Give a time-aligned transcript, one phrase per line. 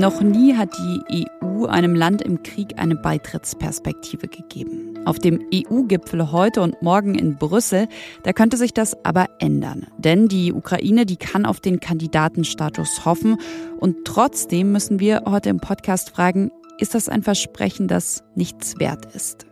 [0.00, 4.98] Noch nie hat die EU einem Land im Krieg eine Beitrittsperspektive gegeben.
[5.04, 7.86] Auf dem EU-Gipfel heute und morgen in Brüssel,
[8.22, 9.88] da könnte sich das aber ändern.
[9.98, 13.36] Denn die Ukraine, die kann auf den Kandidatenstatus hoffen.
[13.78, 19.14] Und trotzdem müssen wir heute im Podcast fragen, ist das ein Versprechen, das nichts wert
[19.14, 19.49] ist?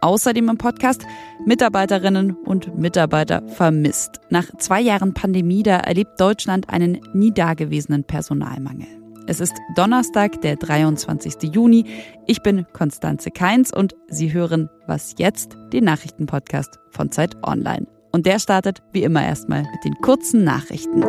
[0.00, 1.02] Außerdem im Podcast
[1.44, 4.20] Mitarbeiterinnen und Mitarbeiter vermisst.
[4.30, 8.88] Nach zwei Jahren Pandemie, da erlebt Deutschland einen nie dagewesenen Personalmangel.
[9.26, 11.54] Es ist Donnerstag, der 23.
[11.54, 11.84] Juni.
[12.26, 17.86] Ich bin Konstanze Keins und Sie hören Was jetzt, den Nachrichtenpodcast von Zeit Online.
[18.12, 21.04] Und der startet wie immer erstmal mit den kurzen Nachrichten.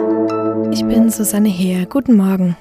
[0.72, 1.86] Ich bin Susanne Heer.
[1.88, 2.56] Guten Morgen.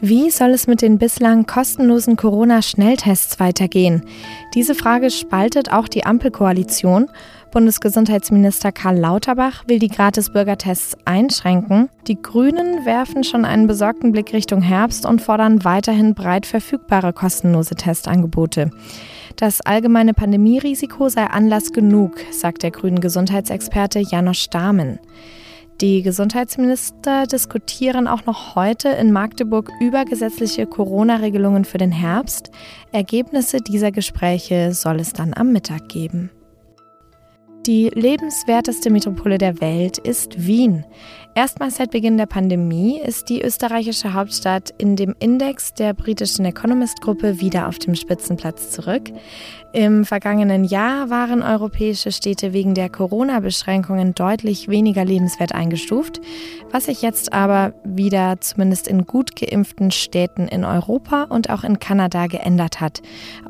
[0.00, 4.04] Wie soll es mit den bislang kostenlosen Corona-Schnelltests weitergehen?
[4.54, 7.08] Diese Frage spaltet auch die Ampelkoalition.
[7.52, 11.88] Bundesgesundheitsminister Karl Lauterbach will die Gratis-Bürgertests einschränken.
[12.08, 17.76] Die Grünen werfen schon einen besorgten Blick Richtung Herbst und fordern weiterhin breit verfügbare kostenlose
[17.76, 18.70] Testangebote.
[19.36, 24.98] Das allgemeine Pandemierisiko sei Anlass genug, sagt der grünen Gesundheitsexperte Janosch Dahmen.
[25.80, 32.50] Die Gesundheitsminister diskutieren auch noch heute in Magdeburg über gesetzliche Corona-Regelungen für den Herbst.
[32.92, 36.30] Ergebnisse dieser Gespräche soll es dann am Mittag geben.
[37.66, 40.84] Die lebenswerteste Metropole der Welt ist Wien.
[41.34, 47.40] Erstmals seit Beginn der Pandemie ist die österreichische Hauptstadt in dem Index der britischen Economist-Gruppe
[47.40, 49.04] wieder auf dem Spitzenplatz zurück.
[49.72, 56.20] Im vergangenen Jahr waren europäische Städte wegen der Corona-Beschränkungen deutlich weniger lebenswert eingestuft,
[56.70, 61.78] was sich jetzt aber wieder zumindest in gut geimpften Städten in Europa und auch in
[61.78, 63.00] Kanada geändert hat.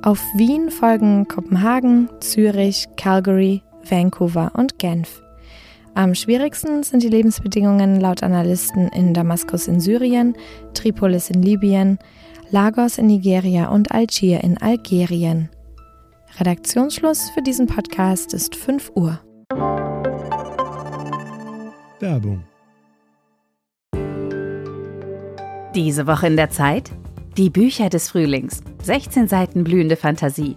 [0.02, 5.22] Auf Wien folgen Kopenhagen, Zürich, Calgary, Vancouver und Genf.
[5.94, 10.36] Am schwierigsten sind die Lebensbedingungen laut Analysten in Damaskus in Syrien,
[10.74, 11.98] Tripolis in Libyen,
[12.50, 15.50] Lagos in Nigeria und Algier in Algerien.
[16.38, 19.20] Redaktionsschluss für diesen Podcast ist 5 Uhr.
[22.00, 22.42] Werbung.
[25.74, 26.90] Diese Woche in der Zeit?
[27.36, 28.62] Die Bücher des Frühlings.
[28.82, 30.56] 16 Seiten blühende Fantasie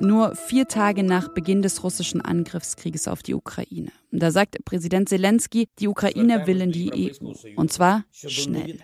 [0.00, 3.92] Nur vier Tage nach Beginn des russischen Angriffskrieges auf die Ukraine.
[4.10, 7.32] Da sagt Präsident Zelensky, die Ukraine will in die EU.
[7.56, 8.78] Und zwar schnell.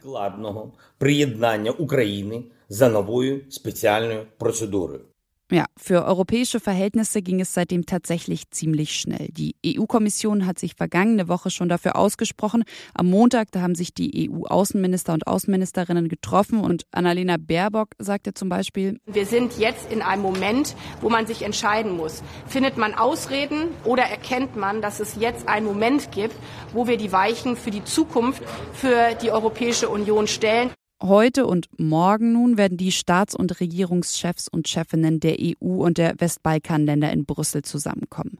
[5.53, 9.29] Ja, für europäische Verhältnisse ging es seitdem tatsächlich ziemlich schnell.
[9.31, 12.65] Die EU-Kommission hat sich vergangene Woche schon dafür ausgesprochen.
[12.95, 18.49] Am Montag, da haben sich die EU-Außenminister und Außenministerinnen getroffen und Annalena Baerbock sagte zum
[18.49, 22.25] Beispiel, wir sind jetzt in einem Moment, wo man sich entscheiden muss.
[22.49, 26.35] Findet man Ausreden oder erkennt man, dass es jetzt einen Moment gibt,
[26.73, 28.43] wo wir die Weichen für die Zukunft
[28.73, 30.73] für die Europäische Union stellen?
[31.03, 36.15] Heute und morgen nun werden die Staats- und Regierungschefs und Chefinnen der EU und der
[36.19, 38.39] Westbalkanländer in Brüssel zusammenkommen.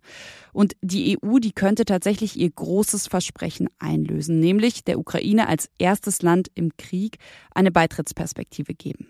[0.55, 6.22] Und die EU, die könnte tatsächlich ihr großes Versprechen einlösen, nämlich der Ukraine als erstes
[6.22, 7.19] Land im Krieg
[7.55, 9.09] eine Beitrittsperspektive geben.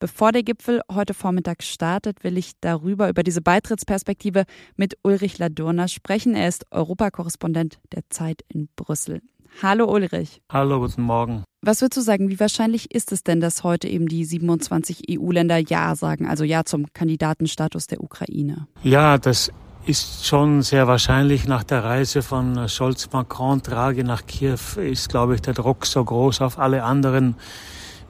[0.00, 4.42] Bevor der Gipfel heute Vormittag startet, will ich darüber, über diese Beitrittsperspektive
[4.74, 6.34] mit Ulrich Ladurner sprechen.
[6.34, 9.22] Er ist Europakorrespondent der Zeit in Brüssel.
[9.60, 10.40] Hallo Ulrich.
[10.50, 11.44] Hallo, guten Morgen.
[11.64, 15.58] Was würdest du sagen, wie wahrscheinlich ist es denn, dass heute eben die 27 EU-Länder
[15.58, 18.66] Ja sagen, also Ja zum Kandidatenstatus der Ukraine?
[18.82, 19.52] Ja, das
[19.86, 21.46] ist schon sehr wahrscheinlich.
[21.46, 26.04] Nach der Reise von Scholz, Macron, Draghi nach Kiew ist, glaube ich, der Druck so
[26.04, 27.36] groß auf alle anderen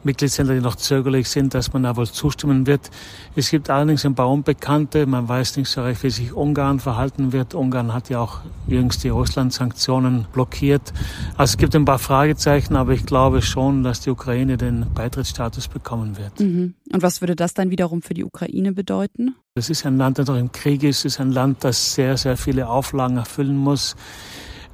[0.03, 2.89] Mitgliedsländer, die noch zögerlich sind, dass man da wohl zustimmen wird.
[3.35, 5.05] Es gibt allerdings ein paar Unbekannte.
[5.05, 7.55] Man weiß nicht so recht, wie sich Ungarn verhalten wird.
[7.55, 10.93] Ungarn hat ja auch jüngst die Russland-Sanktionen blockiert.
[11.37, 15.67] Also es gibt ein paar Fragezeichen, aber ich glaube schon, dass die Ukraine den Beitrittsstatus
[15.67, 16.39] bekommen wird.
[16.39, 16.73] Mhm.
[16.91, 19.35] Und was würde das dann wiederum für die Ukraine bedeuten?
[19.55, 20.99] Das ist ein Land, das noch im Krieg ist.
[20.99, 23.95] Es ist ein Land, das sehr, sehr viele Auflagen erfüllen muss.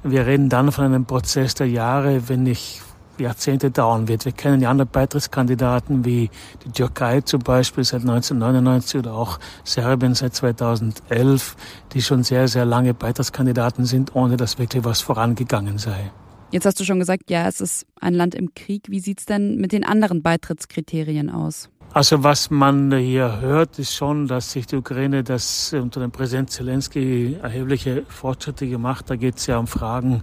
[0.02, 2.80] Wir reden dann von einem Prozess der Jahre, wenn nicht
[3.20, 4.24] Jahrzehnte dauern wird.
[4.24, 6.30] Wir kennen ja andere Beitrittskandidaten wie
[6.64, 11.56] die Türkei zum Beispiel seit 1999 oder auch Serbien seit 2011,
[11.92, 16.10] die schon sehr, sehr lange Beitrittskandidaten sind, ohne dass wirklich was vorangegangen sei.
[16.52, 18.86] Jetzt hast du schon gesagt, ja, es ist ein Land im Krieg.
[18.88, 21.70] Wie sieht es denn mit den anderen Beitrittskriterien aus?
[21.92, 26.48] Also was man hier hört, ist schon, dass sich die Ukraine das unter dem Präsident
[26.48, 29.06] Zelensky erhebliche Fortschritte gemacht.
[29.08, 30.22] Da geht es ja um Fragen,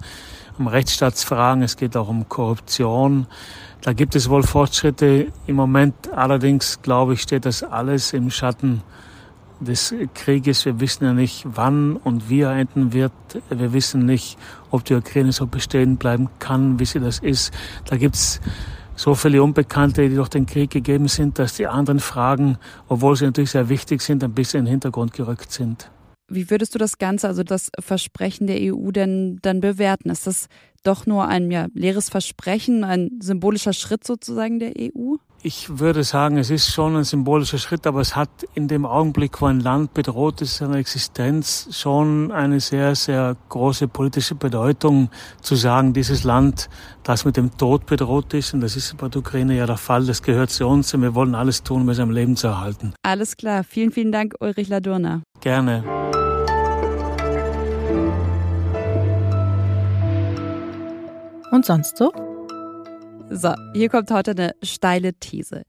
[0.58, 3.28] um Rechtsstaatsfragen, es geht auch um Korruption.
[3.82, 5.28] Da gibt es wohl Fortschritte.
[5.46, 8.82] Im Moment allerdings, glaube ich, steht das alles im Schatten
[9.60, 10.64] des Krieges.
[10.64, 13.12] Wir wissen ja nicht, wann und wie er enden wird.
[13.50, 14.38] Wir wissen nicht,
[14.72, 17.54] ob die Ukraine so bestehen bleiben kann, wie sie das ist.
[17.88, 18.40] Da gibt's
[18.98, 22.58] so viele Unbekannte, die durch den Krieg gegeben sind, dass die anderen Fragen,
[22.90, 25.90] obwohl sie natürlich sehr wichtig sind, ein bisschen in den Hintergrund gerückt sind.
[26.28, 30.10] Wie würdest du das Ganze, also das Versprechen der EU denn dann bewerten?
[30.10, 30.50] Ist das
[30.84, 35.16] doch nur ein ja, leeres Versprechen, ein symbolischer Schritt sozusagen der EU?
[35.48, 39.40] Ich würde sagen, es ist schon ein symbolischer Schritt, aber es hat in dem Augenblick,
[39.40, 45.10] wo ein Land bedroht ist, seine Existenz schon eine sehr, sehr große politische Bedeutung,
[45.42, 46.70] zu sagen, dieses Land,
[47.04, 50.06] das mit dem Tod bedroht ist, und das ist bei der Ukraine ja der Fall,
[50.06, 52.94] das gehört zu uns und wir wollen alles tun, um es am Leben zu erhalten.
[53.04, 53.64] Alles klar.
[53.64, 55.22] Vielen, vielen Dank, Ulrich Ladurna.
[55.40, 55.82] Gerne.
[61.54, 62.27] Und sonst so?
[63.30, 65.64] So, hier kommt heute eine steile These.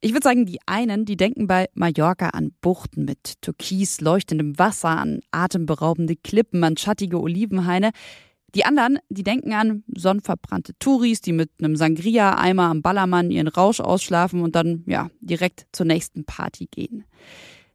[0.00, 4.88] Ich würde sagen, die einen, die denken bei Mallorca an Buchten mit türkis leuchtendem Wasser,
[4.88, 7.90] an atemberaubende Klippen, an schattige Olivenhaine.
[8.54, 13.80] Die anderen, die denken an sonnenverbrannte Touris, die mit einem Sangria-Eimer am Ballermann ihren Rausch
[13.80, 17.04] ausschlafen und dann, ja, direkt zur nächsten Party gehen.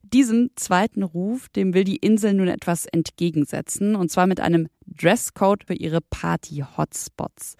[0.03, 5.63] Diesem zweiten Ruf, dem will die Insel nun etwas entgegensetzen, und zwar mit einem Dresscode
[5.63, 7.55] für ihre Party-Hotspots.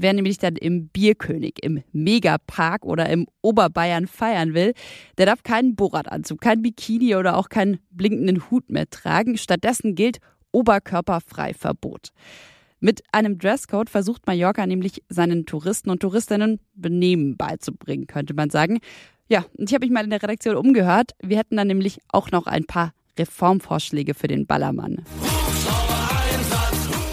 [0.00, 4.72] Wer nämlich dann im Bierkönig, im Megapark oder im Oberbayern feiern will,
[5.18, 9.36] der darf keinen Boratanzug, kein Bikini oder auch keinen blinkenden Hut mehr tragen.
[9.36, 10.20] Stattdessen gilt
[10.52, 12.12] oberkörperfrei Verbot.
[12.78, 18.78] Mit einem Dresscode versucht Mallorca nämlich seinen Touristen und Touristinnen Benehmen beizubringen, könnte man sagen.
[19.28, 21.10] Ja, und ich habe mich mal in der Redaktion umgehört.
[21.20, 25.04] Wir hätten dann nämlich auch noch ein paar Reformvorschläge für den Ballermann.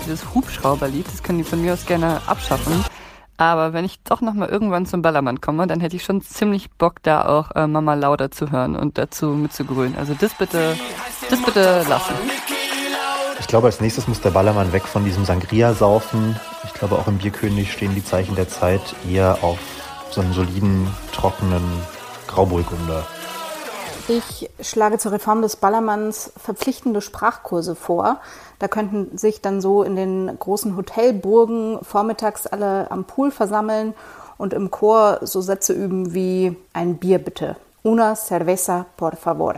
[0.05, 2.85] Dieses Hubschrauberlied, das können die von mir aus gerne abschaffen.
[3.37, 6.71] Aber wenn ich doch noch mal irgendwann zum Ballermann komme, dann hätte ich schon ziemlich
[6.71, 9.95] Bock, da auch äh, Mama Lauda zu hören und dazu mitzugrölen.
[9.97, 10.77] Also das bitte,
[11.29, 12.13] das bitte lassen.
[13.39, 16.39] Ich glaube, als nächstes muss der Ballermann weg von diesem Sangria-Saufen.
[16.63, 19.59] Ich glaube, auch im Bierkönig stehen die Zeichen der Zeit eher auf
[20.11, 21.63] so einen soliden, trockenen
[22.27, 23.05] Grauburgunder.
[24.07, 28.21] Ich schlage zur Reform des Ballermanns verpflichtende Sprachkurse vor.
[28.59, 33.95] Da könnten sich dann so in den großen Hotelburgen vormittags alle am Pool versammeln
[34.37, 37.55] und im Chor so Sätze üben wie ein Bier bitte.
[37.81, 39.55] Una cerveza por favor.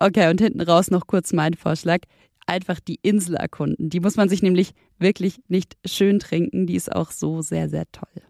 [0.00, 1.98] Okay, und hinten raus noch kurz mein Vorschlag.
[2.46, 3.90] Einfach die Insel erkunden.
[3.90, 6.68] Die muss man sich nämlich wirklich nicht schön trinken.
[6.68, 8.22] Die ist auch so sehr, sehr toll.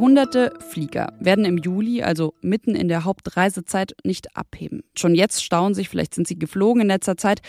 [0.00, 4.82] Hunderte Flieger werden im Juli, also mitten in der Hauptreisezeit, nicht abheben.
[4.96, 7.42] Schon jetzt stauen sich, vielleicht sind sie geflogen in letzter Zeit,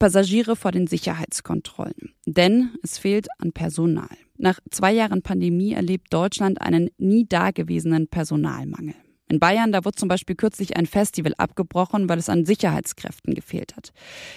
[0.00, 2.12] Passagiere vor den Sicherheitskontrollen.
[2.26, 4.08] Denn es fehlt an Personal.
[4.36, 8.96] Nach zwei Jahren Pandemie erlebt Deutschland einen nie dagewesenen Personalmangel.
[9.32, 13.74] In Bayern, da wurde zum Beispiel kürzlich ein Festival abgebrochen, weil es an Sicherheitskräften gefehlt
[13.74, 13.94] hat.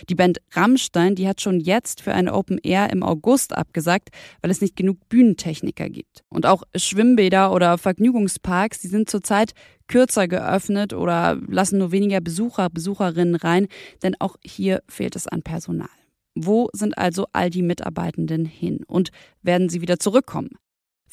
[0.07, 4.11] Die Band Rammstein, die hat schon jetzt für ein Open Air im August abgesagt,
[4.41, 6.23] weil es nicht genug Bühnentechniker gibt.
[6.29, 9.51] Und auch Schwimmbäder oder Vergnügungsparks, die sind zurzeit
[9.89, 13.67] kürzer geöffnet oder lassen nur weniger Besucher, Besucherinnen rein,
[14.01, 15.89] denn auch hier fehlt es an Personal.
[16.35, 19.09] Wo sind also all die Mitarbeitenden hin und
[19.41, 20.51] werden sie wieder zurückkommen?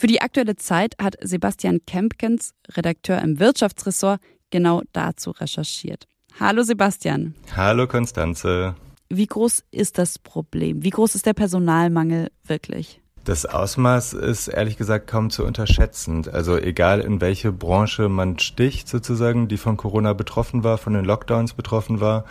[0.02, 6.09] Für die aktuelle Zeit hat Sebastian Kempkens, Redakteur im Wirtschaftsressort, genau dazu recherchiert.
[6.40, 7.37] Hallo Sebastian.
[7.54, 8.75] Hallo Konstanze.
[9.09, 10.82] Wie groß ist das Problem?
[10.82, 13.00] Wie groß ist der Personalmangel wirklich?
[13.25, 16.25] Das Ausmaß ist ehrlich gesagt kaum zu unterschätzen.
[16.33, 21.05] Also egal in welche Branche man sticht sozusagen, die von Corona betroffen war, von den
[21.05, 22.25] Lockdowns betroffen war,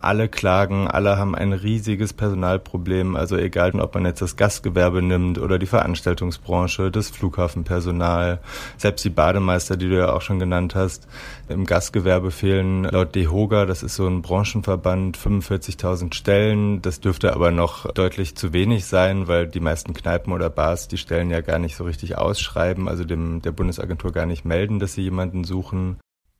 [0.00, 3.16] alle klagen, alle haben ein riesiges Personalproblem.
[3.16, 8.38] Also egal, ob man jetzt das Gastgewerbe nimmt oder die Veranstaltungsbranche, das Flughafenpersonal,
[8.76, 11.08] selbst die Bademeister, die du ja auch schon genannt hast.
[11.48, 16.82] Im Gastgewerbe fehlen laut DEHOGA, das ist so ein Branchenverband, 45.000 Stellen.
[16.82, 20.98] Das dürfte aber noch deutlich zu wenig sein, weil die meisten Kneipen oder Bars die
[20.98, 24.92] Stellen ja gar nicht so richtig ausschreiben, also dem der Bundesagentur gar nicht melden, dass
[24.92, 25.98] sie jemanden suchen.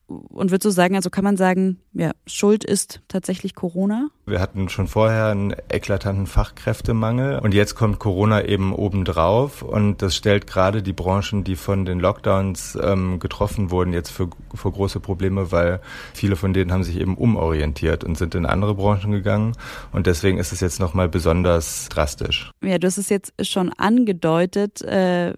[0.08, 4.08] Und würdest du sagen, also kann man sagen, ja, Schuld ist tatsächlich Corona?
[4.24, 10.14] Wir hatten schon vorher einen eklatanten Fachkräftemangel und jetzt kommt Corona eben obendrauf und das
[10.14, 15.00] stellt gerade die Branchen, die von den Lockdowns ähm, getroffen wurden, jetzt für, für große
[15.00, 15.80] Probleme, weil
[16.14, 19.52] viele von denen haben sich eben umorientiert und sind in andere Branchen gegangen
[19.90, 22.52] und deswegen ist es jetzt nochmal besonders drastisch.
[22.62, 24.82] Ja, du hast es jetzt schon angedeutet.
[24.82, 25.34] Äh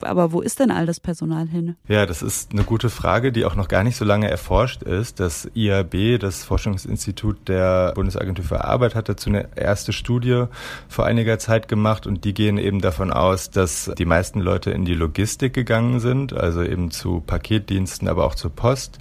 [0.00, 1.76] aber wo ist denn all das Personal hin?
[1.88, 5.20] Ja, das ist eine gute Frage, die auch noch gar nicht so lange erforscht ist.
[5.20, 10.44] Das IAB, das Forschungsinstitut der Bundesagentur für Arbeit, hat dazu eine erste Studie
[10.88, 14.84] vor einiger Zeit gemacht und die gehen eben davon aus, dass die meisten Leute in
[14.84, 18.98] die Logistik gegangen sind, also eben zu Paketdiensten, aber auch zur Post.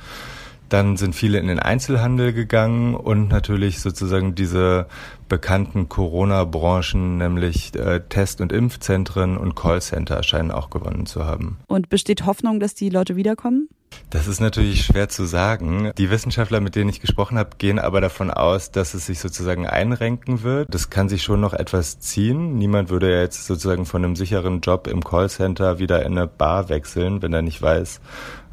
[0.70, 4.88] Dann sind viele in den Einzelhandel gegangen und natürlich sozusagen diese
[5.30, 11.58] bekannten Corona-Branchen, nämlich äh, Test- und Impfzentren und Callcenter scheinen auch gewonnen zu haben.
[11.68, 13.70] Und besteht Hoffnung, dass die Leute wiederkommen?
[14.10, 15.92] Das ist natürlich schwer zu sagen.
[15.98, 19.68] Die Wissenschaftler, mit denen ich gesprochen habe, gehen aber davon aus, dass es sich sozusagen
[19.68, 20.74] einrenken wird.
[20.74, 22.58] Das kann sich schon noch etwas ziehen.
[22.58, 26.70] Niemand würde ja jetzt sozusagen von einem sicheren Job im Callcenter wieder in eine Bar
[26.70, 28.00] wechseln, wenn er nicht weiß,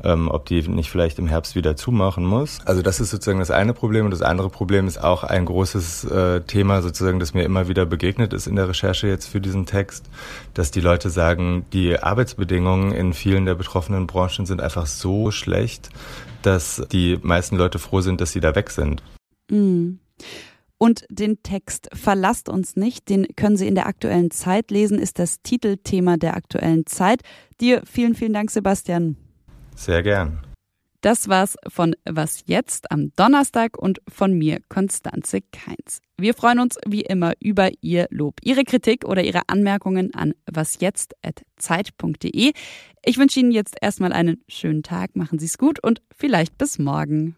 [0.03, 2.59] ähm, ob die nicht vielleicht im Herbst wieder zumachen muss.
[2.65, 4.05] Also das ist sozusagen das eine Problem.
[4.05, 7.87] Und das andere Problem ist auch ein großes äh, Thema sozusagen, das mir immer wieder
[7.87, 10.07] begegnet ist in der Recherche jetzt für diesen Text,
[10.53, 15.91] dass die Leute sagen, die Arbeitsbedingungen in vielen der betroffenen Branchen sind einfach so schlecht,
[16.43, 19.03] dass die meisten Leute froh sind, dass sie da weg sind.
[19.51, 19.99] Mhm.
[20.79, 25.19] Und den Text Verlasst uns nicht, den können Sie in der aktuellen Zeit lesen, ist
[25.19, 27.23] das Titelthema der aktuellen Zeit.
[27.61, 29.17] Dir vielen, vielen Dank, Sebastian.
[29.77, 30.41] Sehr gern.
[31.05, 36.01] Das war's von Was jetzt am Donnerstag und von mir, Konstanze Keins.
[36.17, 42.53] Wir freuen uns wie immer über Ihr Lob, Ihre Kritik oder Ihre Anmerkungen an wasjetzt.zeit.de.
[43.05, 46.79] Ich wünsche Ihnen jetzt erstmal einen schönen Tag, machen Sie es gut und vielleicht bis
[46.79, 47.37] morgen.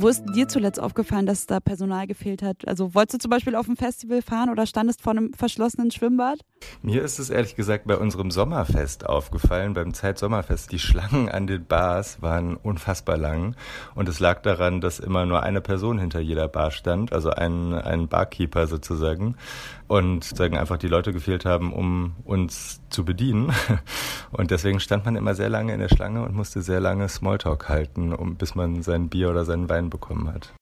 [0.00, 2.66] Wo ist dir zuletzt aufgefallen, dass da Personal gefehlt hat?
[2.66, 6.38] Also wolltest du zum Beispiel auf ein Festival fahren oder standest vor einem verschlossenen Schwimmbad?
[6.80, 10.72] Mir ist es ehrlich gesagt bei unserem Sommerfest aufgefallen, beim Zeitsommerfest.
[10.72, 13.56] Die Schlangen an den Bars waren unfassbar lang
[13.94, 17.74] und es lag daran, dass immer nur eine Person hinter jeder Bar stand, also ein,
[17.74, 19.36] ein Barkeeper sozusagen
[19.90, 23.52] und sagen einfach die Leute gefehlt haben, um uns zu bedienen.
[24.30, 27.68] Und deswegen stand man immer sehr lange in der Schlange und musste sehr lange Smalltalk
[27.68, 30.52] halten, um bis man sein Bier oder seinen Wein bekommen hat.